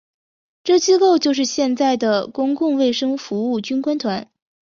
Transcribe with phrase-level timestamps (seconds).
[0.63, 4.31] 这机构就是现在的公共卫生服务军官团。